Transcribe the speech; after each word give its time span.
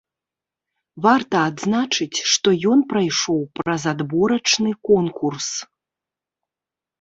Варта 1.05 1.37
адзначыць, 1.49 2.19
што 2.31 2.47
ён 2.71 2.79
прайшоў 2.93 3.39
праз 3.59 3.81
адборачны 3.93 4.69
конкурс. 4.91 5.47